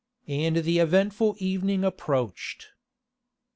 [0.27, 2.69] And the eventful evening approached.